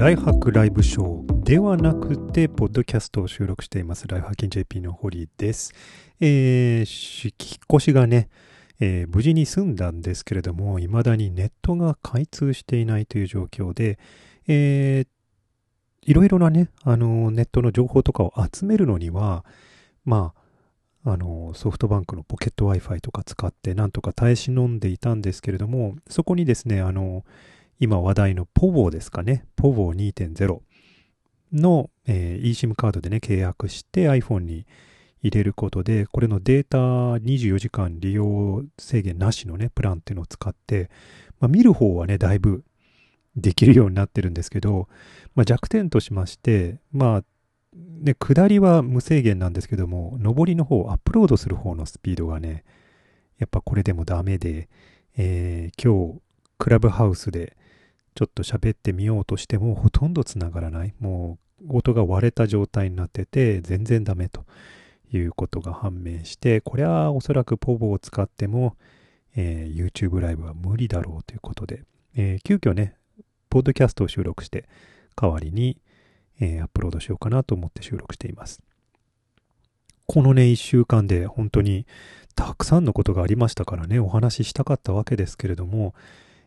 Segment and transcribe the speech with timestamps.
[0.00, 5.74] ライフハックライブショーではなくて、ポッドキャストを収録しています、ライハッキン JP のホリーです。
[6.20, 8.30] えー、引っ越しがね、
[8.80, 13.98] えー、無事に済んだんですけれども、未だにネットが開通していないという状況で、
[14.48, 15.06] えー、
[16.10, 19.44] いろいろなね、あの、ネットの情報とかを集めるのには、
[20.06, 20.32] ま
[21.04, 27.22] あ、あの、ソフトバンクのポケット Wi-Fi とか使ってなんとか耐え忍んでいたんですけれども、そこにですね、あの、
[27.80, 30.60] 今話題の POVO ですかね、POVO2.0
[31.52, 34.66] の、えー、eSIM カードでね、契約して iPhone に
[35.22, 40.90] 入れることで、これのデータ24時間利用制限なしのね、プランっていうのを使って、
[41.40, 42.64] まあ、見る方はね、だいぶ
[43.34, 44.86] できるようになってるんですけど、
[45.34, 47.24] まあ、弱点としまして、まあ、
[47.74, 52.64] ね、下りは無制限なんですけども、上りの方、アップロードする方のスピードがね、
[53.38, 54.68] やっぱこれでもダメで、
[55.16, 56.20] えー、今日、
[56.58, 57.56] クラブハウスで
[58.14, 60.94] ちょっと喋ってみようとしても、ほとんど繋がらない。
[61.00, 64.44] もう、音が割れた状態になってて、全然ダメと
[65.12, 68.76] いうことが判明して、これはおそらくポボを使っても、
[69.36, 71.84] えー、YouTube ライブは無理だろうということで、
[72.16, 72.94] えー、急遽ね、
[73.48, 74.68] ポッドキャストを収録して、
[75.20, 75.76] 代わりに、
[76.40, 78.60] えー、アップロードしようかなと思って収録しています。
[80.06, 81.86] このね、一週間で本当に
[82.34, 85.94] たくさんのことがありましたからね、お話ししたかったわけですけれども、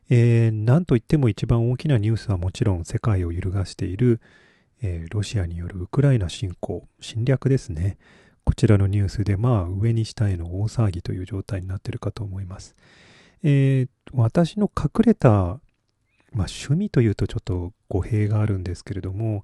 [0.10, 4.22] えー、なんといっても一番大きなニュースはもちろん世界を揺るがしている、
[4.82, 7.98] えー、ロシアによるウクライナ侵攻、侵略ですね。
[8.44, 12.76] こちらのニュースで、まあ、上に下への大騒ぎという状態になっているかと思います。
[13.44, 15.60] えー、私の隠れた
[16.34, 19.44] まあ、趣味というとちょっと語弊があるんですけれども、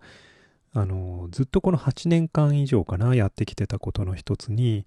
[0.73, 4.85] あの、ずっとこの8年間以上かな、やってきてたことの一つに、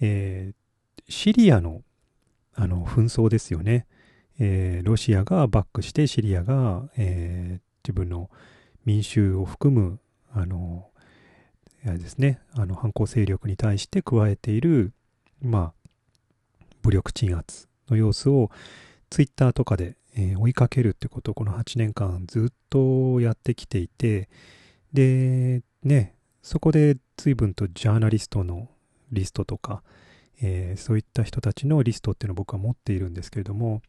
[0.00, 1.82] えー、シリアの、
[2.54, 3.86] あの、紛争ですよね。
[4.38, 8.30] えー、ロシアがバックしてシリアが、えー、自分の
[8.84, 9.98] 民衆を含む、
[10.32, 10.88] あの、
[11.86, 14.92] あれですね、あの、反抗勢力に対して加えている、
[15.40, 18.50] まあ、武力鎮圧の様子を、
[19.10, 24.28] ツイッターとかでえー、追いかけるってことをこの8年間ずっとやってきていて、
[24.92, 28.68] で、ね、そこで随分とジャーナリストの
[29.12, 29.82] リストとか、
[30.42, 33.80] えー、そういった人たちのリストっていうのを僕は持っているんですけれども、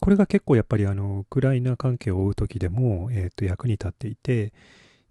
[0.00, 4.52] これが結構やっぱりあの、ウクライナ関係を追う時でも、え、ー、と、役に立っていて、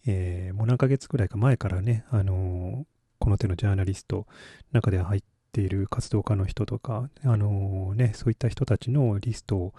[0.08, 2.86] えー、もう何ヶ月くらいか前からね、あの
[3.20, 4.26] この手のジャーナリスト
[4.72, 9.74] 中で入っている活動家の人とか、あのね、そういった人たちのリストを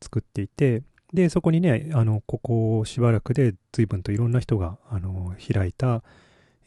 [0.00, 0.82] 作っていて、
[1.12, 6.02] で、そこにね、あの、ここしばらくで随分といろんな人が、あの、開いた、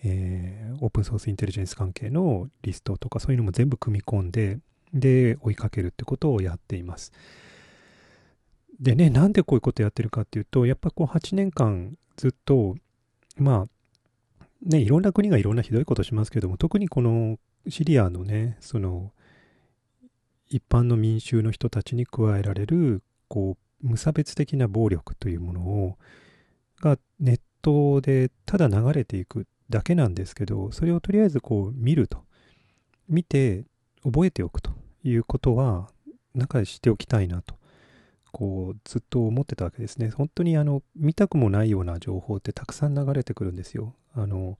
[0.04, 4.60] えー、オープンソースインテリジェンス関係のリストとかそういうのも全部組み込んで、
[4.94, 7.12] で、追いかけるってことをやっています。
[8.80, 12.76] でね、なんでこういうことやってるかっていうと、やっぱこう8年間ずっと、
[13.38, 17.38] まあ、ね、いろんな国がいろんなひどいことしますけども、特にこの
[17.68, 19.12] シリアのね、その、
[20.50, 25.98] 一般の民衆の人たちに加えられるこう無差別的な暴力というものを
[26.80, 32.26] がネットでただ流れていくだけなんですけどそれをとりあえずこう見ると。
[33.10, 33.64] 見て
[34.04, 34.72] 覚えておくと
[35.04, 35.90] いうことは
[36.36, 37.57] 中でしておきたいなと。
[38.32, 40.10] こうずっと思ってたわけですね。
[40.10, 43.94] 本当にあの見たくもないような情報ってたくさん流れてくるんですよ。
[44.14, 44.58] あの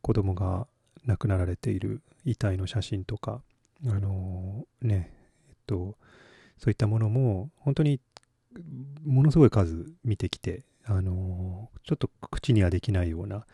[0.00, 0.66] 子供が
[1.04, 3.42] 亡くなられている遺体の写真とか。
[3.84, 5.10] あのね
[5.48, 5.96] えっと
[6.56, 7.98] そういったものも本当に
[9.04, 13.44] ものすごい数見てきて、あのちょっと口にはできないような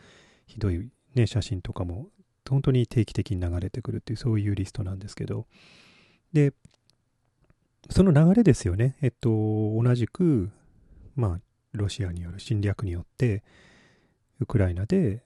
[0.45, 2.09] ひどい、ね、写真とかも
[2.47, 5.47] 本当に定期的に流れてくるっていうそういうリストなんですけど。
[6.31, 6.53] で
[7.89, 8.97] その流れですよね。
[9.01, 10.51] えっと同じく
[11.15, 11.39] まあ
[11.73, 13.43] ロシアによる侵略によって
[14.39, 15.23] ウクライナで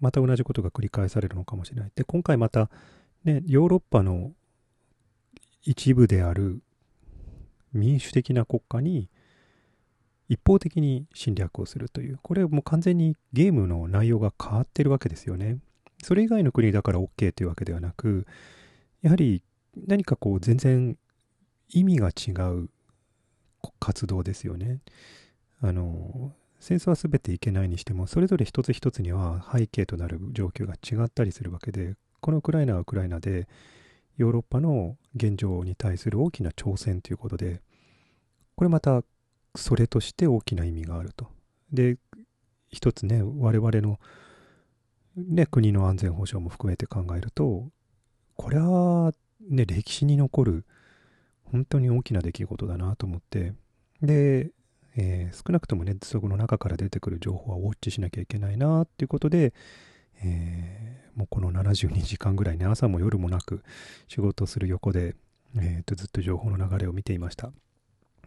[0.00, 1.92] また同じことが繰り返されるのかもしれない。
[1.94, 2.70] で今回また
[3.24, 4.32] ねヨーロッパの
[5.62, 6.62] 一部である
[7.72, 9.10] 民主的な国家に
[10.28, 15.58] 一方的に侵略をするという、これはもう完全にゲームの内容が変わってるわけですよね。
[16.02, 18.26] それ以外の国だから OK というわけではなく、
[19.02, 19.42] やはり
[19.86, 20.96] 何かこう全然
[21.68, 22.68] 意味が違う
[23.80, 24.80] 活動ですよね。
[25.60, 33.48] あの、戦争は全ていけないにしても、それぞれ一つ一つには背景となる状況が違ったりするわけで、このウクライナはウクライナで、
[34.16, 37.60] ヨーロッパの現状に対する大きな挑戦ということで、
[38.54, 39.02] これまた
[39.54, 41.28] それとして大きな意味があると。
[41.72, 41.98] で、
[42.70, 44.00] 一つね、我々の、
[45.16, 47.68] ね、国の安全保障も含めて考えると、
[48.36, 49.12] これは
[49.48, 50.64] ね、歴史に残る
[51.50, 53.52] 本当に大きな出来事だなと思って、
[54.02, 54.50] で、
[54.96, 59.52] えー、少なくともね、そこの中から出てくる情報はウォッチしなきゃいけないなっていうことで、
[60.22, 63.62] えー、もうこの72時間ぐらいね、朝も夜もなく
[64.08, 65.14] 仕事する横で、
[65.58, 67.52] えー、とずっと情報の流れを見ていました。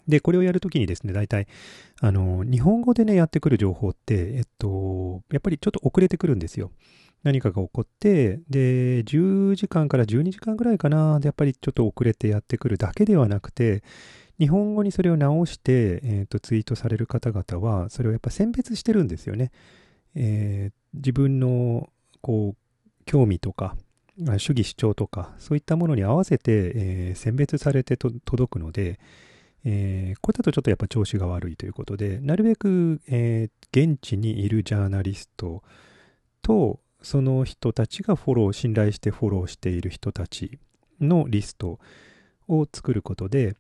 [0.08, 1.48] で、これをやるときにですね、大体、
[2.02, 6.72] あの、日本語でね、やってくる情報って、えっと、やっぱりちょっと遅れてくるんですよ。
[7.24, 13.84] 何かが起こって、で、10時間から12時間ぐらいかな、やっぱりちょっと遅れてやってくるだけではなくて、
[14.40, 19.52] 日本語にそれを直して、えーと、ツイートされる方々は、それをやっぱ選別してるんですよね。
[20.16, 21.90] えー、自分の、
[22.22, 23.76] こう、興味とか、
[24.38, 29.00] 主義主張とか、そういったものに合わせて、えー、選別されて届くので、
[29.66, 35.64] えー、これだとちょっとやっぱ調子が悪いということで、なるべく、えー、現地にいるジャーナリスト
[36.42, 40.60] と、その人たちがフォロー、信頼してフォローしている人たち
[41.00, 41.80] のリスト
[42.48, 43.56] を作ることで、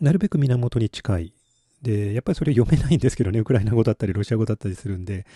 [0.00, 1.32] なるべく源に近い。
[1.82, 5.26] で、やっぱりそれ読めないんですけどね、 ウクライナ語だったりロシア語だったりするんで、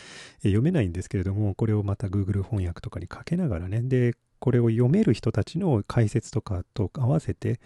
[0.43, 7.61] え読めないんですけれども、これをまた Google 翻訳とかにかけながらね、で、これを読める人たちの解説とかと合わせて、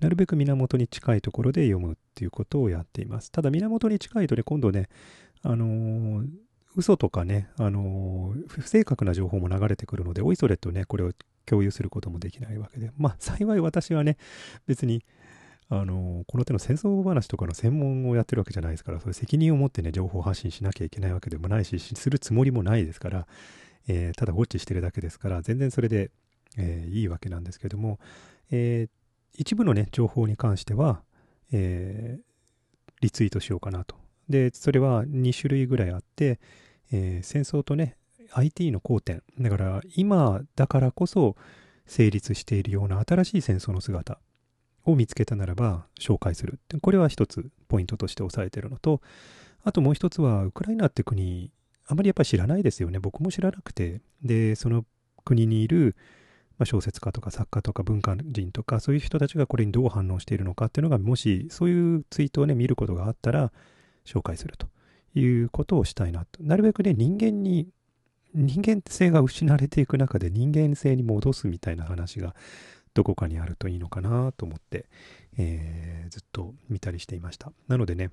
[0.00, 3.30] なるべく源に近いところで読むっていうことをやっています。
[3.30, 4.88] ただ、源に近いとね、今度ね、
[5.42, 6.28] あのー、
[6.76, 11.12] 嘘とかね、あの、不正確な情報も流れてくるので、おいそれとね、これを
[11.46, 14.16] 共有することもできないわけで、まあ、幸い私はね、
[14.66, 15.04] 別に、
[15.68, 23.26] あの、この手の戦争話とかの専門をやってるわけじゃないですから、それ責任を持ってね、情報発信しなきゃいけないわけでもないし、するつもりもないですから、
[23.88, 26.10] えー、ただウォッチしてるだけですから、全然それで、
[26.56, 27.98] えー、いいわけなんですけども、
[28.50, 31.02] えー、一部のね、情報に関しては、
[31.52, 32.18] え
[33.00, 33.99] リツイートしようかなと。
[34.30, 36.38] で、それは2種類ぐらいあって、
[36.92, 37.96] え戦争とね、
[38.32, 39.22] IT の交点。
[39.38, 41.36] だから今だからこそ
[41.86, 44.20] 成立しているような新しい戦争の姿
[44.84, 46.60] を見つけたならば紹介する。
[46.80, 49.00] これは一つポイントとして押さえてるのと、
[49.64, 51.50] あともう一つはウクライナって国、
[51.86, 53.00] あまりやっぱ知らないですよね。
[53.00, 54.00] 僕も知らなくて。
[54.22, 54.86] で、その
[55.24, 55.96] 国にいる、
[56.56, 63.50] ま小説家とか作家とか文化人とかそういう人たちがこれにどう反応しているのかっていうのがもしそういうツイートをね見ることがあったら
[64.10, 64.68] 紹介すると
[65.14, 66.42] いうことをしたいなと。
[66.42, 67.68] なるべくね人間に
[68.34, 72.34] 人間性が失われていく中で人間性に戻すみたいな話が
[72.94, 74.86] どこかにあるといいのかなと思って、
[75.36, 77.52] えー、ずっと見たりしていました。
[77.68, 78.10] なのでね、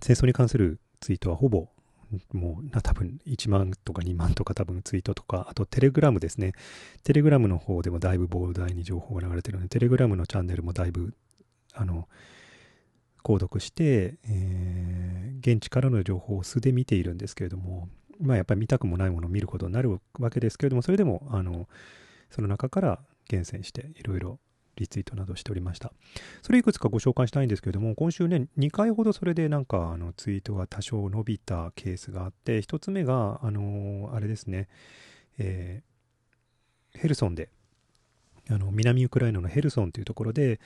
[0.00, 1.68] 戦争に関するツイートはほぼ
[2.32, 6.52] もうな多分1万とか2万とか多分ツイートとか、あとテレグラムですね。
[7.02, 11.14] テレグラムの方でもだいぶ膨大に情報が流れてるので、テレグラムのチャンネルもだいぶ、
[11.74, 12.08] あの、
[13.24, 14.95] 購読して、えー、
[15.46, 17.88] 現地からの情報を素で見ているんですけれども、
[18.20, 21.68] まあやっぱり見たくもないものを見ることになるわけですけれども、それでも、あの、
[22.30, 22.98] その中から
[23.28, 24.40] 厳選していろいろ
[24.74, 25.92] リツイートなどしておりました。
[26.42, 34.68] それいくつかご紹介したいんですけれども、今週ね、2回ほどそれでなんかあのツイートが多少伸びたケースがあって、1つ目が、あの、あれですね、
[35.38, 37.50] えー、ヘルソンで、
[38.48, 40.60] あの南ウクライナのヘルソンというところで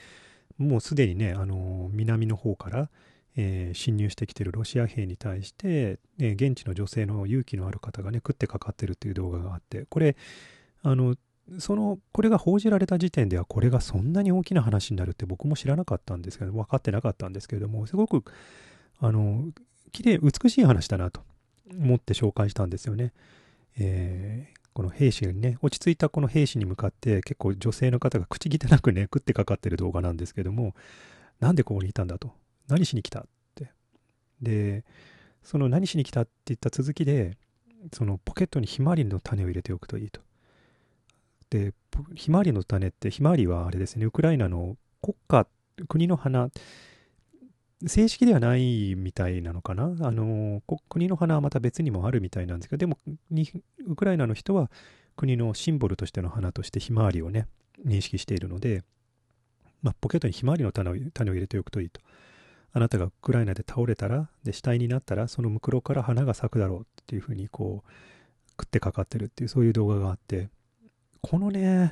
[0.57, 2.89] もうすでにね、あの、南の方から、
[3.37, 10.15] えー、侵入してきてるロシア兵に対して、え現地の女性の勇気のある方がね、食ってかかってるっていう動画があって、これ、
[10.83, 11.15] あの、
[11.59, 18.23] その、これが報じられた時点では、これがそんなに大きな話になるって僕も知らなかったんですけど、分かってなかったんですけれども、すごく、
[18.99, 19.49] あの、
[19.91, 21.21] 綺麗、美しい話だなと
[21.71, 23.13] 思って紹介したんですよね。
[23.77, 30.75] えー、この兵士にね、落ち着いたこの兵士に向かって結構女性の方が口汚くね、食ってかかってる動画なんですけども、
[31.39, 32.33] なんでここにいたんだと。
[32.71, 33.23] 何しに来たっ
[33.55, 33.71] て。
[34.41, 34.85] で、
[35.43, 37.37] その何しに来たって言った続きで、
[37.93, 40.21] そのポケットにひまわりの種を入れておくといいと。
[41.49, 41.73] で、
[42.15, 45.47] ひまわりの種って、ひまわりはあれですね、ウクライナの国家、
[45.89, 46.49] 国の花、
[47.85, 49.83] 正式ではないみたいなのかな。
[50.01, 52.97] あの、国の花はまた別にもあるみたいなんですけど、でも、
[53.85, 54.71] ウクライナの人は
[55.17, 57.47] 国のシンボルとしての花としてひまわりをね、
[57.85, 58.83] 認識しているので、
[59.81, 62.01] まあ、ポケットにひまわりの種を種を入れておくといいと。
[62.73, 67.91] あなたがウクライナで倒れたら、で、死体になったら、そのムクロから花が咲くだろうっていうふうに、こう、
[68.51, 70.49] 食ってかかってるっていう、そういう動画があって、
[71.21, 71.91] このね、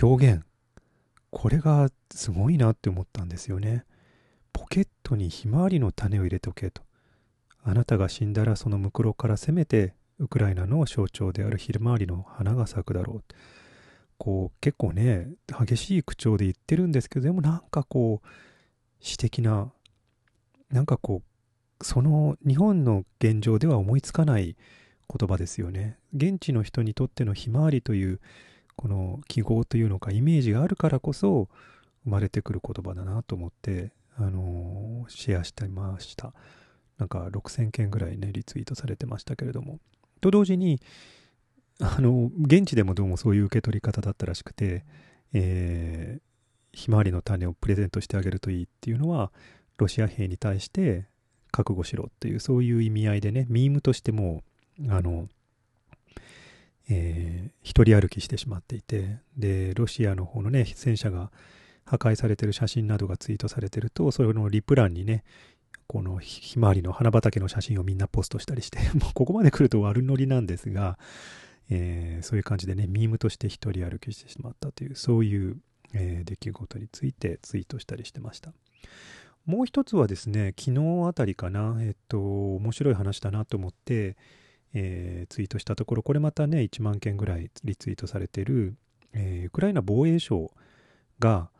[0.00, 0.44] 表現、
[1.30, 3.84] これがすごいなって思ったんですよね。
[4.52, 6.82] ポケットにひまわりの種を入れておけと。
[7.64, 13.24] あなたが死んだらそのムクロからせめてウクライナの象徴であるひまわりの花が咲くだろう。
[14.18, 18.28] こう結構ね、激しい口調で言ってるんですけど、でもなんかこう、
[19.02, 19.70] 詩的な、
[20.70, 21.22] なんかこ
[21.80, 24.56] う、その日本の現状では思いつかない
[25.08, 25.98] 言葉ですよね。
[26.14, 28.20] 現地の人にとってのひまわりという
[28.76, 31.48] この記号というのかイメージがあるからこそ
[32.04, 36.32] 生まれてくる言葉だなと思って、あののシェアしてました。
[36.98, 39.78] なんか6000件ぐらいね、リツイートされてましたけれども。
[40.20, 40.80] と同時に、
[41.80, 44.84] あの、現地でもどうもそういう受け取り方だったらしくて、
[45.32, 46.31] えー、
[46.72, 49.32] ひまわりの種をプレゼントしてあげるといいっていうのは、
[49.78, 51.06] ロシア兵に対して
[51.50, 54.42] 覚悟しろっていう、そういう意味合いでね、ミームとしても、
[54.88, 55.28] あの、
[56.88, 61.30] えー、一人歩きしてしまっていて、で、ロシアの方のね、戦車が
[61.84, 65.24] 破壊されてる写真などがツイートされてると、それのリプランにね、
[65.86, 70.98] このひまわりの花畑の写真をみんなポストしたりして、 もうここまで来ると悪ノリなんですが、
[71.70, 75.58] えー、そういう感じでね、ミームとして一人歩きしてしまったという、そういう、
[75.94, 78.52] えー、出来事についてツイートしたりしてました。
[79.44, 84.16] もう一つはですね、昨日あたりかな、えっと、面白い話だなと思って、
[84.74, 88.76] えー、ツイートしたところ、これまたね、1万件ぐらいリツイートされている、
[89.12, 90.52] えー、ウクライナ防衛省
[91.18, 91.50] が、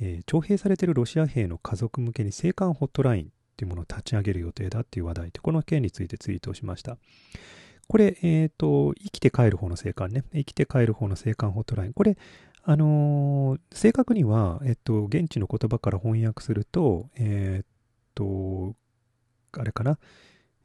[0.00, 6.96] えー、徴兵されてるロシア兵の家族向けに生還ホットラインっていうものを立ち上げる予定だっていう話題で、この件についてツイートをしました。
[7.88, 10.24] これ、えっ、ー、と、生きて帰る方の生還ね。
[10.32, 11.92] 生きて帰る方の生還ホットライン。
[11.92, 12.18] これ、
[12.68, 17.66] あのー、正確には、えっと、現地の言葉から翻訳すると、えっ
[18.16, 18.74] と、
[19.52, 20.00] あれかな？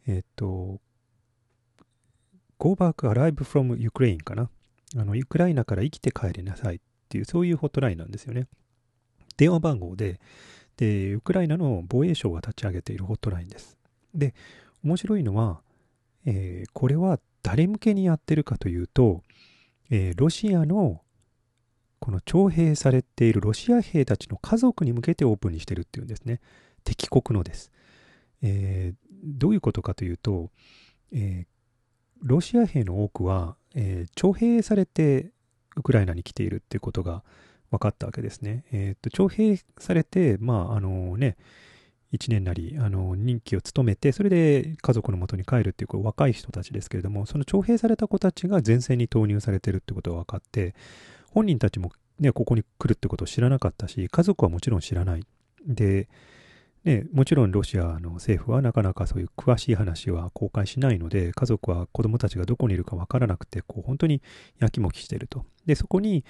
[0.07, 0.81] えっと、
[2.57, 4.49] Go back alive from Ukraine かな？
[4.97, 8.47] あの、ウクライナから生きて帰りなさいっていう、そういうホットラインなんですよね。
[9.37, 10.19] 電話番号で、
[10.77, 13.77] で、ウクライナの防衛省が立ち上げているホットラインです。
[14.15, 14.33] で、
[14.83, 15.61] 面白いのは、
[16.25, 19.21] えー、これは誰向けにやってるかというと、
[19.91, 21.01] えー、ロシアの
[22.01, 26.41] この徴兵されているロシア兵たちの家族に向けてオープンにしてるっていうんですね。
[26.83, 27.71] 敵国のです。
[28.41, 30.49] えー、どういうことかというと、
[31.13, 31.45] え
[32.23, 35.31] ロシア兵の多くは、えー、徴兵されて
[35.75, 37.23] ウクライナに来ているっていうことが
[37.69, 38.65] 分かったわけですね。
[38.71, 41.37] えー、と徴兵されて、まああのね、
[42.13, 50.75] 1年なりあの任期を務めて、それで家族のもとに帰るっていうこう若い人たちですけれども、その徴兵された子たちが前線に投入されてるってことが分かって、
[51.31, 55.23] 本人たちも、ね、ここに来るってことを知らなかったし、家族はもちろん知らない。
[55.65, 56.07] で、
[56.83, 64.21] ね、もちろんロシアの政府はなかなかそういう詳しい話は公開しないので、家族は子供たちがどこにいるかわからなくて、こう本当に
[64.59, 65.45] やきもきしていると。
[65.65, 66.25] で、そこに、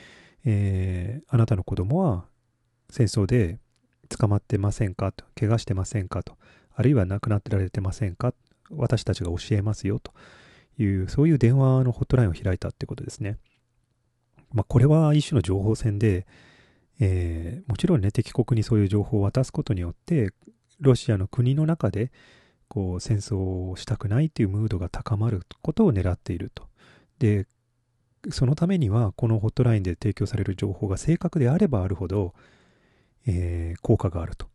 [0.45, 2.25] えー、あなたの子供は
[2.89, 3.59] 戦争で
[4.09, 6.37] 捕まってませんかと、怪我してませんかと、
[6.75, 8.33] あるいは亡くなってられてませんか
[8.69, 10.13] 私たちが教えますよと
[10.77, 13.37] いう、そういう電話のホットラインを開いたってことですね。
[14.53, 16.25] まあ、これは一種の情報戦で、
[16.99, 20.33] えー、もちろんね、敵国にそういう情報を渡すことによって、
[20.79, 22.11] ロシアの国の中で、
[22.67, 26.67] こう、戦争をしたくないというムードが高まることを狙っていると。
[27.19, 27.47] で、
[28.29, 32.33] そのためには、このホットラインで提供される情報が正確であればあるほど、
[33.25, 34.47] えー、効果があると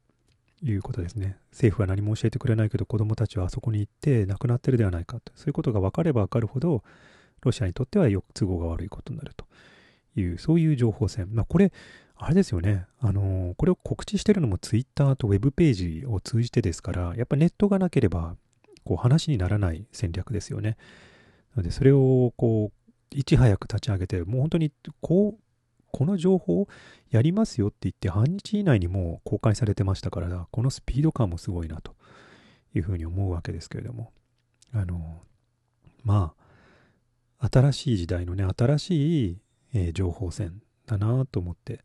[0.62, 1.36] いうことですね。
[1.50, 5.32] 政府は何も教えてくれないけど、子供たちはあそこに行って亡くなってるではないかと。
[5.36, 6.82] そういうことが分かれば分かるほど、
[7.42, 9.46] ロシアにとってはよ都合が悪いことになると
[10.20, 11.28] いう、そういう情報戦。
[11.32, 11.72] まあ、これ、
[12.16, 12.86] あれですよね。
[13.00, 18.36] あのー、これを告知してるのもツイッターとウェブページを通じてですから、やっぱネットがなければ、
[18.84, 20.76] こう話にならない戦略ですよね。
[21.54, 25.40] なので、それをこう、いち早く立ち上げて、もう本当に、こう、
[25.92, 26.68] この情報を
[27.10, 31.94] やりますよって言って半日以内にもう公開されてましたから、このスピード感もすごいなと
[32.74, 34.12] いうふうに思うわけですけれども。
[34.72, 35.22] あの、
[36.02, 36.34] ま
[37.38, 39.38] あ、新しい時代のね、新しい、
[39.74, 41.80] えー、情報戦だなと思って、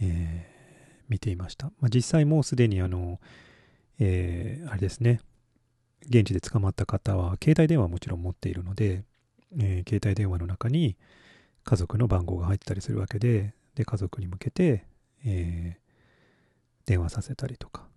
[0.00, 1.66] えー、見ていました。
[1.80, 3.20] まあ、実際もうすでにあの、
[3.98, 5.20] えー、あれですね、
[6.06, 9.04] 現地で捕まった方は携帯電話もちろん持っているので、
[9.58, 10.96] えー、携帯電話の中に
[11.64, 14.86] 家族の番号が入ってたりするわけで、で、家族に向けて、
[15.24, 17.88] えー、電話させたりとか、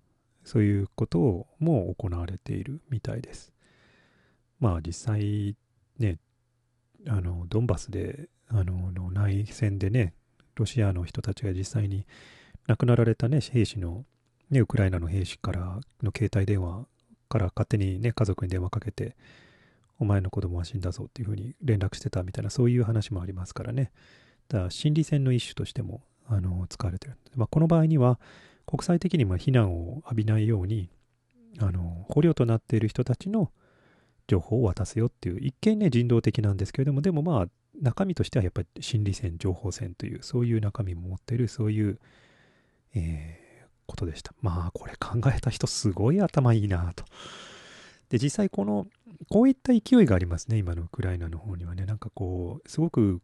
[0.43, 3.51] そういうことも行われているみたいです。
[4.59, 5.55] まあ実際
[5.99, 6.17] ね、
[7.07, 10.13] あの、ドンバスで、あの、の内戦でね、
[10.55, 12.05] ロシアの人たちが実際に
[12.67, 14.05] 亡くなられたね、兵士の、
[14.49, 16.85] ね、ウクライナの兵士からの携帯電話
[17.29, 19.15] から勝手にね、家族に電話かけて、
[19.99, 23.91] お前の子供は死んだぞっていうふうに連絡してたみたいな、そういう話もありますからね。
[24.47, 27.17] だから心理戦の一種としても、あの、使われてる。
[27.35, 28.19] まあ、この場合には、
[28.65, 30.89] 国際的にも非難を浴びないように、
[31.59, 33.51] あの、捕虜となっている人たちの
[34.27, 37.47] 情報を渡すよっていう、一見ね、人道的なんですけれども、でもまあ、
[37.81, 41.99] 中身としてはやっぱり心理戦、情報戦という、そういう中身も持っている、そういう、
[42.95, 44.33] えー、ことでした。
[44.41, 47.05] まあ、これ考えた人すごい頭いいなと。
[48.09, 48.87] で、実際この、
[49.29, 51.85] こういった勢いがありますね、今のウクライナの方にはね。
[51.85, 53.21] なんかこう、すごく、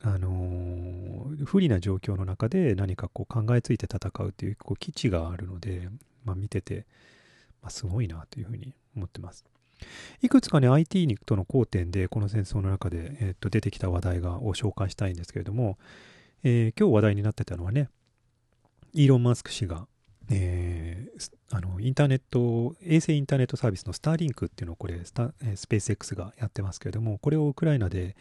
[0.00, 5.88] あのー、不利な状況の中で何かこう考えついて戦うっていうこう基地があるので、
[6.24, 6.86] まあ、見てて、
[7.62, 9.44] まあ、すごいなというふうに思ってます。
[10.22, 15.78] いくつかね、IT との交点で、この戦争の中で、えー、と出てきた話題がを紹介したいんですけれども、
[16.44, 17.88] えー、今日話題になってたのはね、
[18.92, 19.86] イーロン・マスク氏が、
[20.30, 28.16] えー、あのインターネット、衛星インターネットサービスのスターリンクっていうのをこれスタ、スペース X がやってますけれども、これをウクライナで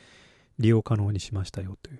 [0.59, 1.99] 利用可能にしましたよという。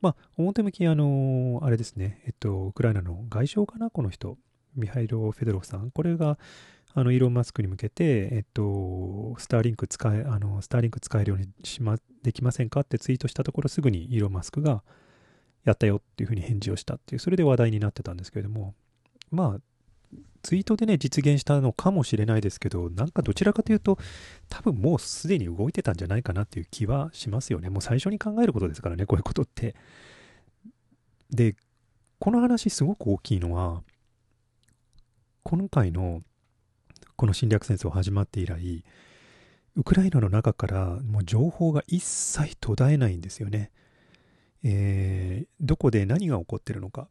[0.00, 4.36] まあ、表向き、あの、あれですね、えっと、ウクライナの外相かな、この人、
[4.74, 5.90] ミハイロ・フェドロフさん。
[5.90, 6.38] これが、
[6.94, 12.80] あの、イーロン・マスクに向けて、えっと、スターリンク使え、あの、スターリンク使えるようにしま、できませんか？
[12.80, 14.82] ってツイートしたところ、すぐにイーロン・マスクが、
[15.64, 18.74] やったよっていうふうに返事をしたっていう、それで話題になってたんですけれども、
[19.30, 23.98] まあ、ツイートでね、実現したのかもしれないですけど、なんかどちらかというと、
[24.48, 27.68] 多分もうすでに動いてたんじゃないかなっていう気はしますよね。
[27.68, 29.74] もう最初に考えることですからね、こういうことって。
[31.30, 31.54] で、
[32.18, 33.82] この話すごく大きいのは、
[35.42, 36.22] 今回の
[37.18, 38.84] この侵略戦争始まって以来、
[39.74, 43.72] ウクライナの中からもう情報が一切途絶えないんですよね。
[44.62, 47.08] えー、どこで何が起こってるのか、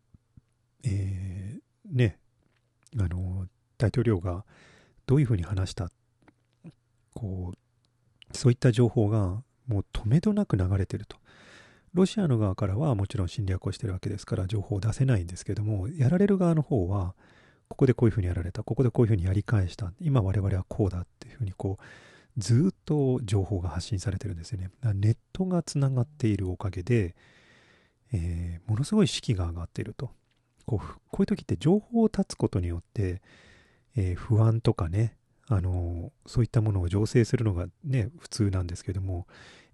[0.85, 2.19] えー、ね、
[2.97, 3.47] あの、
[3.77, 4.45] 大統領が
[5.07, 5.91] どういうふうに話した、
[7.13, 7.57] こう、
[8.37, 11.17] そういった情報がもう止めどなく流れてると。
[11.93, 17.13] ロシアの側からはもちろん侵略をしてるわけですから情報を出せないんですけども、やられる側の方は、
[17.69, 21.83] ここでこういうふうにやられた、ここでこういうふうにやり返した、今我々はこうだっていうふうにこう、
[22.37, 24.69] ずっと情報が発信されてるんですよね。
[24.93, 27.15] ネットがつながっているおかげで、
[28.13, 30.11] えー、ものすごい士気が上がっていると。
[30.65, 33.21] こうこういう時って情報を断つことによって、
[33.95, 39.27] えー、不安とかね、あのー、そういったものを醸成するのがね、普通なんですけども、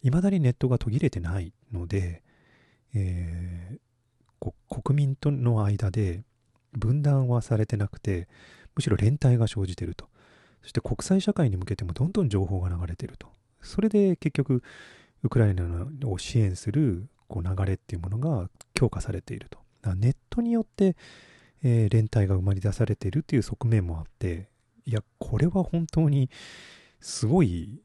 [0.04, 2.22] いまだにネットが途切れてないので、
[2.94, 6.24] えー、国民との間で
[6.78, 8.28] 分断はされてなくて、
[8.76, 10.08] むしろ連帯が生じてると。
[10.62, 13.28] そして国際社会に向けてもどんどん情報が流れてると。
[13.62, 14.64] それで結局、
[15.24, 19.60] ウクライナを支援するこう流れっていうものが強化されていると。
[19.96, 20.96] ネットによって、
[21.64, 24.50] えー、連帯が生まれ出されているっていう側面もあって、
[24.86, 26.30] いや、これは本当に
[27.00, 27.82] すごい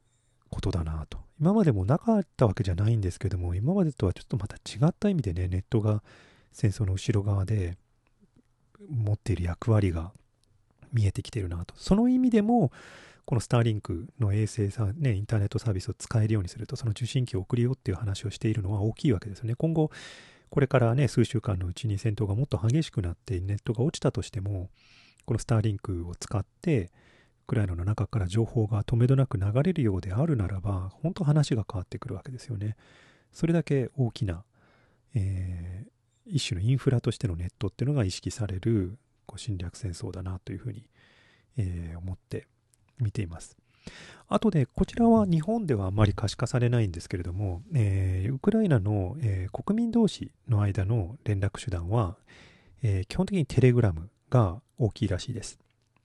[0.51, 1.19] ことだなと。
[1.41, 6.03] 今までもなかったわけじゃないんですけども、今までとはちょっとまた違った意味でね、ネットが
[6.53, 7.79] 戦争の後ろ側で
[8.89, 10.13] 持っている役割が
[10.93, 11.75] 見えてきてるなと。
[11.77, 12.73] その意味でも、
[13.25, 19.55] このスターリンクの衛星さ、ね、インターネットサービスを使えるようにすると、その受信機を送るよっていう話をしているのは大きいわけですよね。
[19.55, 19.91] 今後、
[20.51, 24.71] これからね、数週間のうちに戦闘がもっと激しくなって、ネットが落ちたとしても、
[25.27, 32.77] このスターリンクを使って、ウクライナの中から情報が止めどなく流れるようであるならば、本当話が変わってくるわけですよね。
[33.33, 34.45] それだけ大きな、
[35.15, 35.91] えー、
[36.29, 40.89] 一種のインフラとしてのネットっていうのが意識されるこう侵略戦争だなというふうに、
[41.57, 42.47] えー、思って
[42.99, 43.57] 見ています。
[44.29, 52.17] あとで、こちらは日本ではあまり可視化されないんですけれども、えー、ウクライナの、えー、国民同士の間の連絡手段は、
[52.83, 55.59] えー、基本的にテレグラムが大きいらしいです。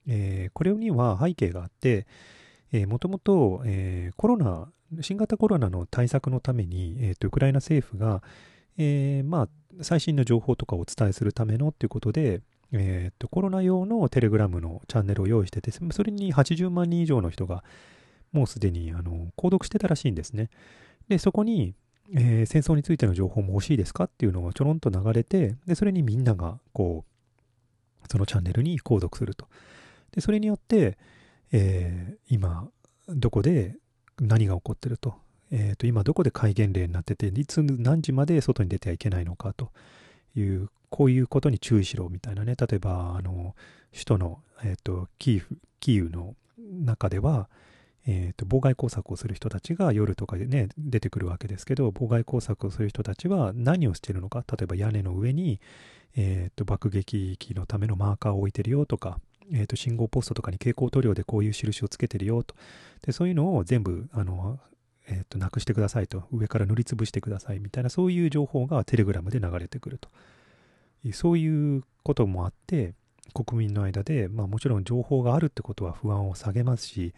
[0.06, 2.08] えこれには背景があって、
[2.88, 3.64] もともと
[4.18, 4.68] コロナ、
[5.02, 8.22] 新型コロナの対策のために、えーと、ウクライナ政府が、
[8.78, 9.50] えまあ、
[9.82, 17.64] 最新の情報とかをお伝えするためのということで、えー、と、コロナ用のテレグラムのチャンネルを用意してて、それに80万人以上の人が
[18.32, 20.50] もうすでにあの購読してたらしいんですね。
[21.08, 21.76] で、そこに、
[22.16, 29.48] えー、戦争についての情報も欲しいですかっていうのがちょろんと流れて、で、それにみんなが、こう、そのチャンネルに購読すると。
[30.12, 30.98] で、それによって、
[31.52, 32.68] えー、今、
[33.08, 33.78] どこで
[34.20, 35.16] 何が起こってると。
[35.54, 39.72] え、ー、と、今どこで戒厳令になってて、いつ何時まで外に出てはいけないのかと。
[40.36, 43.56] いうこういうことに注意しろみたいなね、例えば、あの、
[43.92, 47.50] 首都の、え、ー、と、キーフ、キーウの中では、
[48.06, 55.60] え、ー、と、妨害工作をする人たちが夜とかでね、出てくるわけですけど、妨害工作をする人たちは何をしているのか、例えば屋根の上に、
[56.16, 59.20] え、ー、と、爆撃機のためのマーカーを置いてるよとか、
[59.52, 62.56] えっ、と、信号ポストとかに蛍光塗料でこういう印をつけてるよと。
[63.02, 64.60] で、そういうのを全部、あの、
[65.08, 66.24] えっ、と、なくしてくださいと。
[66.32, 70.10] 上から塗りつぶしてくださいみたいな、そういう情報がテレグラムで流れてくると。
[71.12, 72.94] そういうこともあって、
[73.34, 77.14] 国民の間で、まあもちろん情報があるってことは不安を下げますし、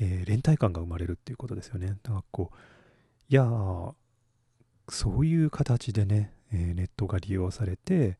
[0.00, 1.96] えー、連帯感が生まれるっていうことですよね。
[2.02, 2.56] だかこう、
[3.28, 3.44] いや
[4.88, 8.18] そういう形でね、えー、ネットが利用されて、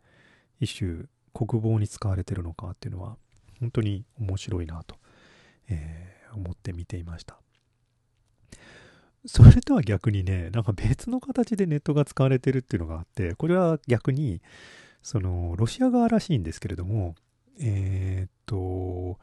[0.60, 3.16] 一種国防に使われてるのかっていうのは、
[3.60, 4.96] 本当に面白いなと、
[5.68, 7.43] えー、思って見ていました。
[9.26, 14.42] それとは逆にね、なんか別の形でネットが使われてるっていうのがあって、これは逆に、
[15.02, 17.14] その、ロシア側らしいんですけれども、
[17.58, 19.18] えー、っと、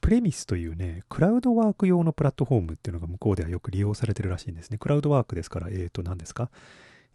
[0.00, 4.78] プレミスというね、クラウドワーク用のプラットフォームっていうのが向こうではよく利用されてるらしいんですね。
[4.78, 6.50] クラウドワークですから、えー、っと、何ですか？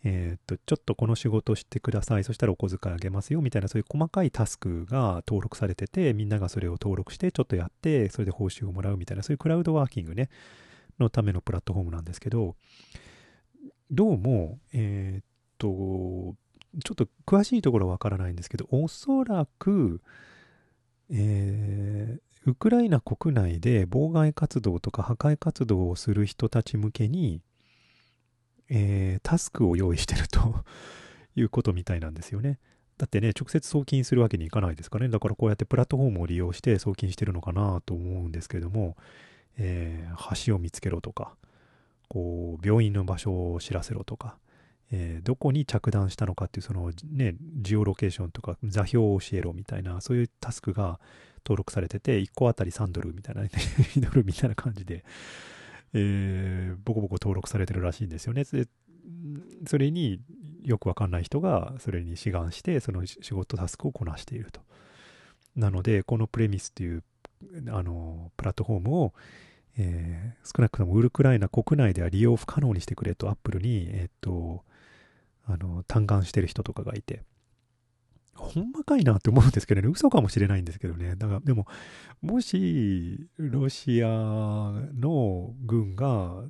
[0.03, 2.23] えー、っと、ちょっとこの仕事してください。
[2.23, 3.41] そしたらお小遣いあげますよ。
[3.41, 10.29] みたいな、そういう細かいタスクが登録されてて、みんながそれを登録して、ちょっとやって、それで報酬をもらうみたいな、そういうクラウドワーキングね、
[11.01, 12.55] のためのプラットフォームなんですけど、
[13.89, 15.25] どうも、えー、っ
[15.57, 15.67] と、
[16.83, 20.01] ちょっと詳しいところはわからないんですけど、おそらく、
[21.09, 27.41] えー、ウクライナ国内で妨害活動とか破壊活動をする人たち向けに、
[28.69, 30.63] えー、タスクを用意してると
[31.35, 32.59] いうことみたいなんですよね。
[32.97, 35.09] だってね、直接送金するわけにいかないですかね。
[35.09, 38.95] だからこうやってプラットフォームを利用して送金してるのかなと思うんですけれども、
[39.57, 41.35] えー、橋を見つけろとか、
[42.07, 44.37] こう、病院の場所を知らせろとか、
[44.91, 50.99] えー、どこに着弾したのかっていうそのね、ジオロケーションとか座標を教えろみたいな、そういうタスクが
[51.45, 55.05] 登録されてて、1個あたり3ドルみたいな、2 ドルみたいな感じで、
[55.93, 58.43] えー、ボコボコ登録されてるらしいんですよね。
[59.65, 60.21] それに
[60.63, 64.61] よくわかんない人がそれに志願して、その仕事タスクをこなしていると。
[65.55, 67.03] なので、このプレミスっていう
[67.69, 69.13] あのプラットフォームを、
[69.77, 74.63] えー、少なくともウルクライナ国内では利用不可能にしてくれとアップルに、えっ、と、
[75.45, 77.23] あの、嘆願してる人とかがいて、
[78.35, 81.15] ほんまかいなって思うんですけどね、嘘かもしれないんですけどね。
[81.15, 81.67] だから、でも、
[82.21, 86.43] もし、ロシアの軍が、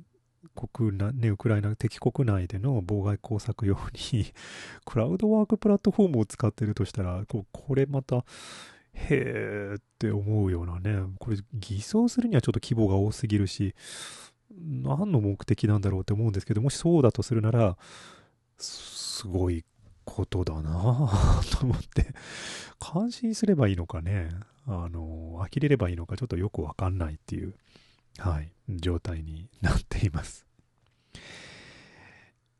[0.54, 3.78] 国内、ね、ウクライナ敵国内での妨害工作用
[4.12, 4.26] に
[4.84, 8.24] クラウドワークプラットフォームを使ってるとしたら、ここれまた、
[8.94, 13.74] へーっって思うようなね、これ偽装するにはちょっと規模が多すぎるし、
[14.50, 17.76] 何の目的なんだろうって思うんですけど、もしそうだとするなら、
[18.58, 19.64] すごい
[20.04, 22.14] ことだなぁ と思って、
[22.80, 24.30] 感心すればいいのかね、
[24.66, 27.54] あの、呆れればいいのかちょっとよくわかんないっていう、
[28.18, 30.46] はい、状態になっています。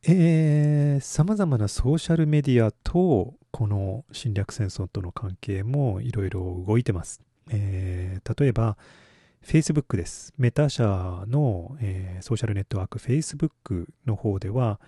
[0.05, 7.20] えー、様々なソーシャルメディアとこの侵略戦争との関係もいろいろ動いてます。
[7.52, 8.76] えー、例えば、
[9.44, 10.32] Facebook です。
[10.38, 14.80] メタ社の、えー、ソーシャルネットワーク Facebook の方では、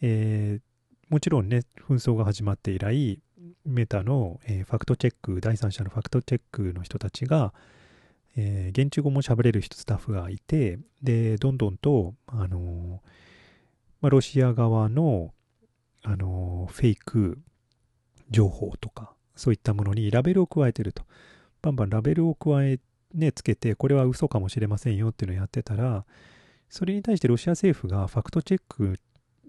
[0.00, 3.20] えー、もちろんね、紛争が始まって以来、
[3.64, 7.52] メタの、え、ファクトチェック、第三者のファクトチェックの人たちが、
[8.36, 13.02] え、現地語も喋れる人、スタッフがいて、で、どんどんと、あの
[14.00, 15.32] まあ、ロシア側の、
[16.04, 17.38] あのフェイク
[18.30, 21.04] 情報とか、そういったものにラベルを加えてると。
[21.62, 22.78] バンバンラベルを加え、
[23.14, 26.04] ね、つけて、これは嘘かもしれませんよっていうのをやってたら、
[26.68, 28.98] それに対してロシア政府がファクトチェック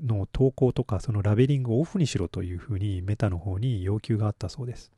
[0.01, 4.91] の投稿とか、そのラベリングをオフにしろというふうにメタの方に要求があったそうです。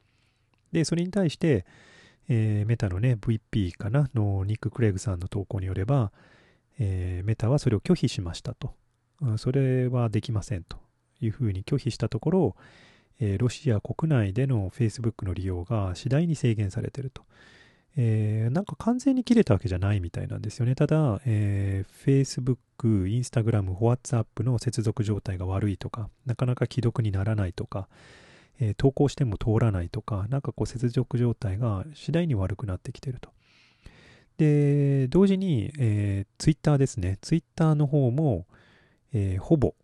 [0.71, 1.65] で、それに対して、
[2.29, 6.11] えー、メタのね、VP かなのニック・クレイグさんの投稿によれば、
[6.79, 8.73] えー、メタはそれを拒否しましたと。
[9.37, 10.77] それはできませんと
[11.19, 12.55] いうふうに拒否したところ、
[13.21, 17.23] えー、ロシア国内での Facebook の利用が次第に制限されてると。
[17.97, 20.75] えー、なんか完全に切れたわけじゃないみたいなんですよね。
[20.75, 27.87] ただ、えー、Facebook、Instagram、WhatsApp の接続状態が悪いとか、なかなか既読にならないとか、
[28.59, 33.29] えー、投稿しても通らないとか、なんかこう接続状態が次第に悪くなってきてると。
[34.37, 37.17] で、同時に、えー、Twitter ですね。
[37.21, 38.45] Twitter の方も、
[39.13, 39.75] えー、ほぼ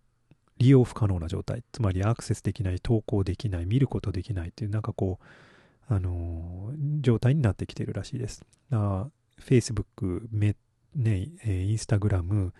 [0.59, 1.63] 利用不可能な状態。
[1.71, 8.43] つまりアクセスできない、投稿できない、見ることできないっていう、なんかこう、あのー、状態になってきてるらしいです。
[8.71, 9.07] あ
[9.39, 10.55] Facebook、メ
[10.95, 12.51] ね、えー、Instagram、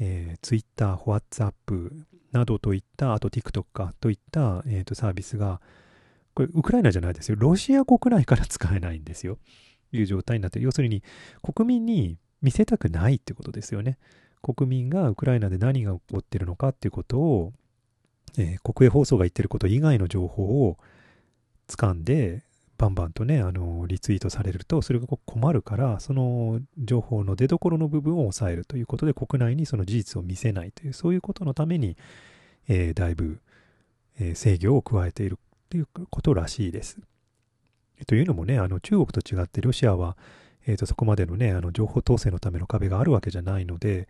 [0.00, 1.92] えー、Twitter、WhatsApp
[2.32, 5.60] などといった、あと TikTok かといった、えー、とサービスが、
[6.34, 7.36] これウクライナじゃないですよ。
[7.38, 9.38] ロシア国内から使えないんですよ。
[9.92, 11.02] いう状態になって要するに
[11.42, 13.98] 国民に見せたくないってことですよね。
[14.42, 17.52] 国民がウクライナで何が起こってるのかっていうことを、
[18.36, 20.76] えー、国営放送が言ってること以外の情報を
[21.68, 22.42] 掴んで、
[22.78, 31.96] バンバンとね、あの、リツイートされると、それが困るから、その情報の出所の部分を抑えるということで、国内にその事実を見せないという、そういうことのために、
[32.68, 33.40] えー、だいぶ、
[34.20, 36.98] え、制御を加えているということらしいです。
[38.06, 40.16] というのもね、あの中国と違ってロシアは、
[40.68, 44.06] えー、とそこまでのね、あの情報統制のための壁があるわけじゃないので、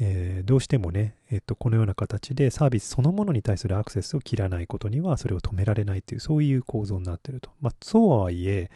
[0.00, 7.50] えー、どうしてもね、えー、とこのような形でサービスそのものに対するアクセスを切らないことにはそれを止められないという、そういう構造になっていると。
[7.60, 8.68] まあ、そうはいえ、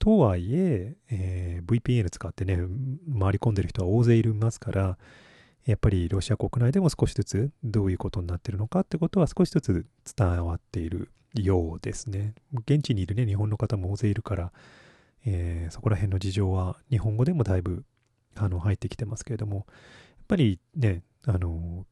[0.00, 4.98] とはいええー、VPN 使ってね、回り込んでる人は大勢いますから、
[5.66, 9.86] やっぱりロシア国内でも少しずつどういうことになってるのかってことは少しずつ
[10.16, 12.34] 伝わっているようですね。
[12.66, 14.52] 現地にいるね、日本の方も大勢いるから、
[15.26, 17.84] えー、そこら辺の事情は日本語でもだいぶ
[18.36, 19.66] あの入ってきてますけれども、やっ
[20.28, 21.84] ぱりね、あの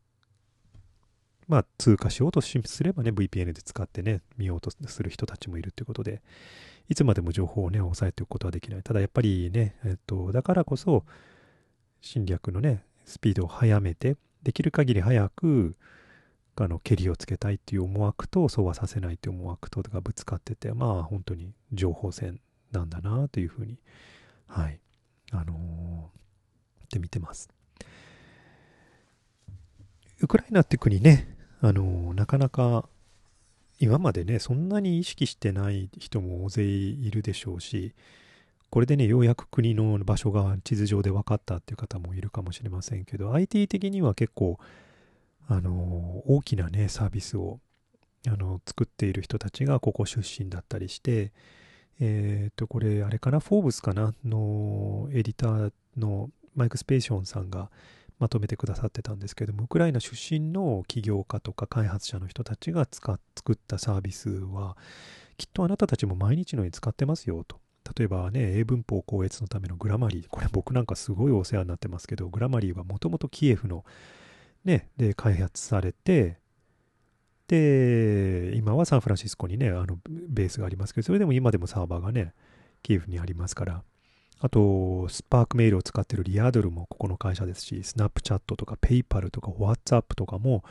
[1.49, 6.21] まあ、通過しようとすればね、VPN で使ってね、見ようとする人たちもいるということで、
[6.91, 8.83] いつまでも情報をね、抑えておくことはできない。
[8.83, 11.05] ただやっぱりね、えっと、だからこそ、
[12.03, 15.75] 侵略のね、スピードを速めて、できる限り早く、
[16.57, 22.41] あの、蹴りをつけたいっていう思惑と、そうはさせないっていう思惑とがぶつかってて、まあ、本当に情報戦
[22.72, 23.78] なんだなというふうに、
[24.46, 24.81] はい、
[25.33, 27.48] あのー、って見てます。
[30.20, 32.88] ウクライナって国ね、あのなかなか
[33.81, 37.94] 今までねそんなに意識してない人も大勢いるでしょうし
[38.70, 44.59] これでねようやく国の場所が地図上で分かったっていう方もいるかもしれませんけど IT 的には結構
[45.48, 47.61] あの大きなねサービスを
[48.26, 51.33] あの作っている人たちがここ出身だったりして
[52.00, 53.40] えっ、ー、とこれあれかな？
[53.40, 54.14] フォーブスかな？
[54.24, 57.70] のエディターのマイク・スペーションさんが
[58.18, 64.76] まとめてくださってたんですけどもウクライナ出身の起業家とか開発者の人たちが使作ったサービスは
[65.37, 67.61] きっとあなたたちも毎日のように使ってますよと。
[67.96, 70.26] 例えばね英文法校閲のためのグラマリー。
[70.28, 73.84] これ僕なんかすごいお世話になってますけどグラマリーはもともとキエフの
[74.64, 76.38] ねで開発されて
[77.48, 82.34] で今はサンフランシスコにねあのベースがありますけどそれでも今でもサーバーがね
[82.82, 83.82] キエフにありますから。
[84.40, 90.62] あと、スパークメールを使ってるリアドルもここの会社ですし、スナップチャットとかペイパルとか WhatsApp とかも、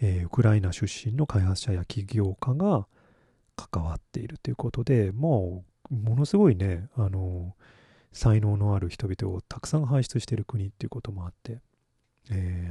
[0.00, 2.86] えー、ウクライナ出身の開発者や起業家が
[3.56, 7.56] 関わっているということで、もう、ものすごいね、あの、
[8.12, 11.58] 才能のある人々をたくさん輩出している国っていうこともあって、
[12.30, 12.70] え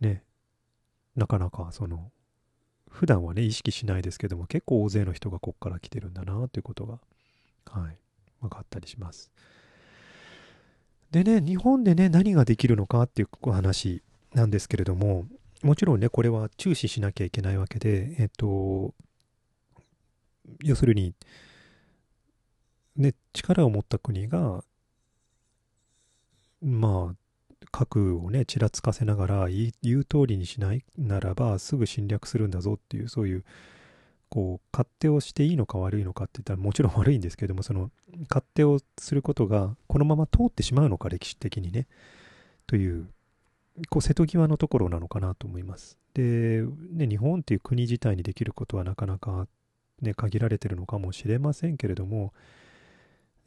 [0.00, 0.22] ー、ね、
[1.16, 2.10] なかなかその、
[2.90, 6.98] 普段はね、意識しないですけども、結構大勢の人がここから来てるんだなということが、
[7.66, 7.96] はい、
[8.40, 9.30] 分かったりします。
[11.10, 14.02] でね、日本でね、何ができるのかっていう話
[14.34, 15.26] なんですけれども、
[15.62, 18.94] もちろんね、これは注視しなきゃいけないわけで、えっと、
[20.62, 21.14] 要するに、
[22.96, 24.64] ね、力を持った国が、
[26.60, 27.21] まあ、
[27.70, 33.44] 核をね、ちらつかせながら言う通りにしないならば、すぐ侵略するんだぞっていう、そういう
[34.32, 37.90] こう勝手をしていいのか悪いのかって言ったらもちろん 悪いんですけどもその
[38.30, 41.86] 勝手をすることがこのまま通ってしまうのか歴史的にね
[42.66, 43.10] という
[43.90, 45.98] こう瀬戸際のところなのかなと思います。
[46.14, 49.48] で、ね、日本っていう国自体にできることはなかなか、
[50.00, 52.32] ね、限られてるのかもしれませんけれども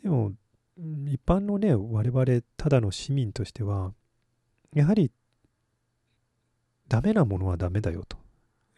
[0.03, 0.33] でも
[1.07, 3.91] 一般のね我々ただの市民としては
[4.75, 5.11] やはり
[6.87, 8.17] ダメなものはダメだよと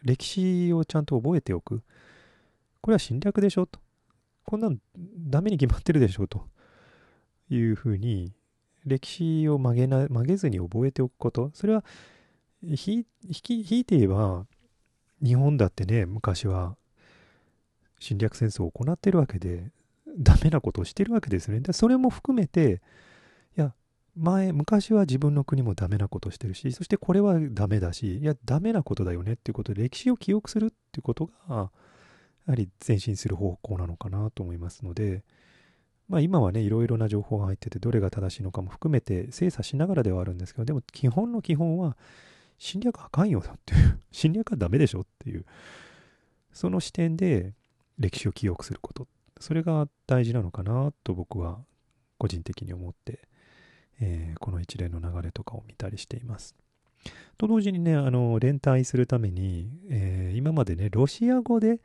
[0.02, 1.82] 歴史をちゃんと覚えておく。
[2.80, 3.80] これは侵略でしょと。
[4.44, 4.78] こんなん
[5.18, 6.46] ダメに決まってるでしょと
[7.50, 8.32] いうふうに、
[8.86, 11.50] 歴史を曲げな曲げずに覚えておくこと。
[11.52, 11.84] それは、
[12.62, 13.04] ひい
[13.84, 14.46] て言えば、
[15.22, 16.76] 日本だってね、昔は
[17.98, 19.70] 侵略戦争を行ってるわけで、
[20.16, 21.60] ダメなことをしてるわけですね。
[21.60, 22.80] でそれも含めて、
[23.56, 23.74] いや、
[24.18, 31.70] 前、昔は自分の国もダメなことしてるし、そしてこれはダメだし、いや、ダメなことだよねっていうことで、歴史を記憶するっていうことが、や
[32.46, 35.24] はり前進する方向なのかなと思いますので、
[36.08, 41.96] まあ今はね、いろいろな情報が入ってて、どれが正しいのかも含めて精査しながらではあるんですけど、でも基本の基本は、
[42.58, 45.44] 侵略あかんよっていう、 侵略はダメでしょっていう、
[46.52, 47.54] その視点で
[47.98, 49.06] 歴史を記憶すること、
[49.38, 51.60] それが大事なのかなと僕は
[52.16, 53.27] 個人的に思って
[54.00, 56.54] えー、この一連の流れとかを見たりしています。
[57.36, 61.80] と同時にね、あの連帯するために、えー、今までね、ロシア語で、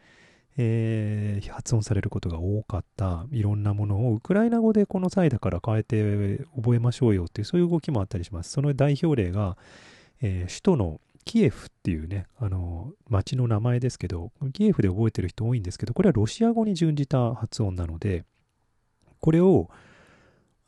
[0.58, 8.52] えー、発音されることが多かったいろんなものをウクライナ語でこの際だから変えて覚えましょうよっていうそういう動きもあったりします。
[8.52, 9.58] その代表例が、
[10.21, 18.26] えー、首都のキエフっていうね、あの、町の名前ですけど、キエフで覚えてる人多いんですけど、これはロシア語に準じた発音なので、
[19.19, 19.69] これを、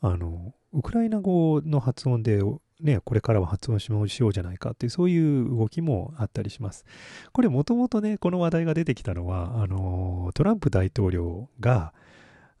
[0.00, 2.40] あの、ウクライナ語の発音で、
[2.80, 6.84] ね、これからは発音しようじゃないかっていう、そういう動きもあったりします。
[7.32, 11.94] これもともとね、この話題が出てきたのは、あの、トランプ大統領が、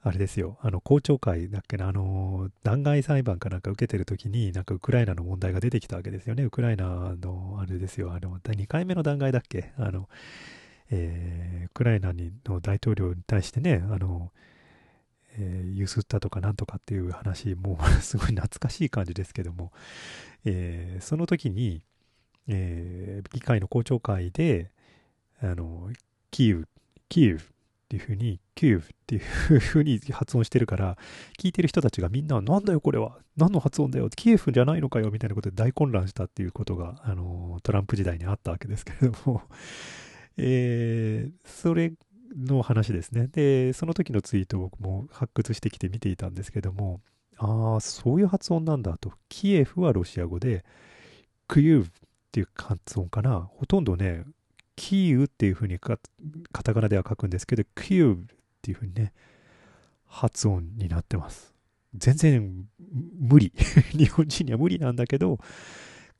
[0.02, 6.44] あれですよ、あの、公聴会だっけな、あの、弾劾裁判かなんか受けてるときに、なんかウクライナの問題が出てきたわけですよね。
[6.44, 9.72] ウクライナの、あれですよ、あの、2回目の弾劾だっけ？
[9.76, 10.08] あの、
[10.90, 14.30] えー、ウクライナの大統領に対してね、あの、
[15.38, 19.72] えー、ゆすったとかなんとかっていう話、も うすごい懐かしい感じですけども、
[20.44, 21.82] えー、その時に、
[22.48, 24.70] えー、議会の公聴会で、
[25.40, 25.90] あの、
[26.30, 26.68] キーウ、
[27.08, 27.40] キーウっ
[27.88, 29.20] ていうふうに、キーウっていう
[29.60, 30.96] ふうに発音してるから、
[31.38, 39.42] 聞いてる人たちがみんな、なんだよこれは何の発音だよキエフじゃないのかよみたいなことで大混乱したっていうことが、あの、トランプ時代にあったわけですけれども、
[40.38, 41.92] えー、それ
[42.34, 43.28] の話ですね。
[43.28, 47.00] で、その時のツイートを僕も発掘してきて見ていたんですけども、
[47.38, 49.12] ああ、そういう発音なんだと。
[49.28, 50.64] キエフはロシア語で、
[51.48, 51.90] クユーっ
[52.32, 53.40] ていう発音かな。
[53.40, 54.24] ほとんどね、
[54.74, 55.98] キーウっていうふうにカ
[56.62, 58.26] タカナでは書くんですけど、キューブっ
[58.62, 59.12] ていうふうにね、
[60.04, 61.54] 発音になってます。
[61.94, 62.68] 全然
[63.18, 63.52] 無理。
[63.92, 65.38] 日本人には無理なんだけど、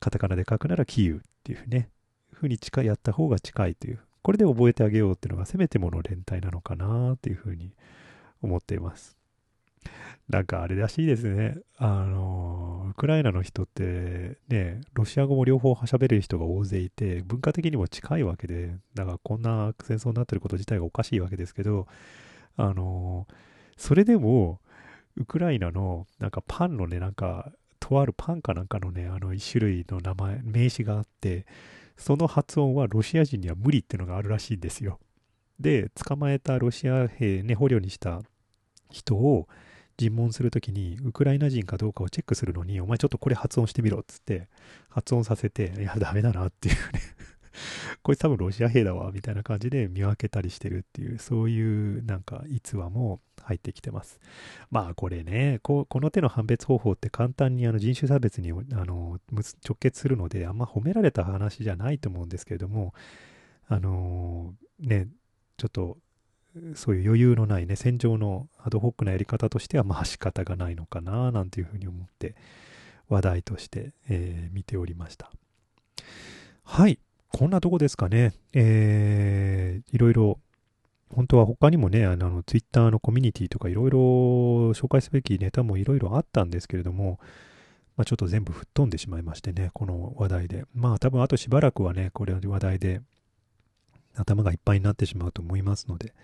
[0.01, 1.90] カタカナで書くならキーウっていうふうにね、
[2.33, 4.01] ふうに近いやった方が近いという。
[4.27, 7.71] これで覚えてあげようっていうのがせめてもの連帯なのかなっていうふうに
[8.43, 9.17] 思っています。
[10.29, 11.59] なんかあれらしいですね。
[11.77, 21.87] あの、ウクライナの人ってね、ロシア語も両方喋れる人が大勢いて、文化的にも近いわけで、だからこんな戦争になってること自体がおかしいわけですけど、
[22.57, 23.29] あの、
[23.77, 24.59] それでも、
[25.15, 31.47] ウクライナのなんかパンのね、なんか、とあるパンかなんかのね、あの一種類の名前、名詞があって、
[31.97, 34.99] その発音はロシア人には無理っていうのがあるらしいんですよ。
[35.59, 38.23] で、捕まえたロシア兵ね、捕虜にした
[38.91, 39.49] 人を、
[39.99, 44.49] 尋問するときに、ウクライナ人かどうかをチェックするのに、お前ちょっとこれ発音してみろっつって、
[44.91, 47.01] 発音させて、いや、ダメだなっていうね
[48.07, 54.21] こいつ多分ロシア兵だわ、みたいな感じで見分けたりしてるっていう、そういうなんか逸話も入ってきてます。
[54.71, 62.95] まあこれね、ここの手の判別方法って簡単にあの人種差別にあの直結するので、あんま褒められた話じゃないと思うんですけれども、
[63.66, 65.09] あのー、ね、
[65.57, 65.99] ちょっと
[66.77, 72.37] そういう余裕のないね、戦場のアドホックなやり方としては、まあ仕方がないのかな、なんていうふうに思って、
[73.09, 75.29] 話題として、えー、見ておりました。
[76.62, 77.01] はい。
[77.37, 78.33] こんなとこですかね。
[78.55, 80.40] えー、いろいろ、
[81.14, 83.99] 本当は他にもね、あの、ツイッターのコミュニティとかいろいろ
[84.70, 87.20] 紹介すべきネタもいろいろあったんですけれども、
[87.99, 90.64] まあ、ちょっと全部吹っ飛んでしまいましてね、この話題で。
[90.72, 93.03] まあ多分あとしばらくはね、これ話題で
[94.14, 96.14] 頭がいっぱいになってしまうと思いますので、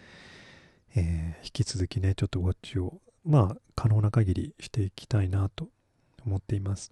[0.96, 5.68] えー、引き続きね、ちょっとウォッチを、まあ、可能な限りしていきたいなと
[6.24, 6.90] 思っています。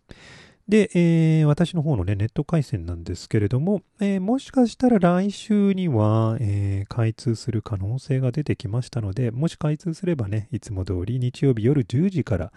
[0.69, 12.53] で、えー、私の方のね、ネット回線なんですけれども、えー、もしかしたら来週には、えー、開通する可能性が出てきましたので、もし開通すればね、いつも通り日曜日夜10時から、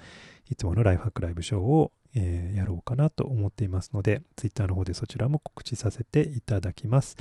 [0.50, 7.18] いつものライフハックライブショーを、えやろうかなと思っていますので、Twitter の方でそちらも告知させていただきます。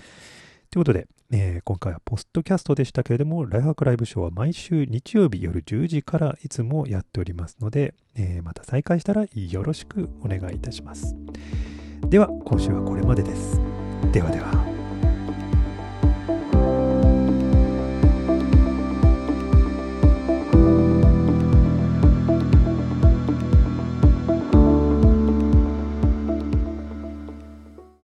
[0.72, 11.14] ということで、えー、今回はポストキャストでしたけれども、ライフハクライブショーは毎週日曜日夜10時からいつもやっておりますので、えー、また再開したらよろしくお願いいたします。
[12.08, 13.61] では、今週はこれまでです。
[14.12, 14.71] ではでは。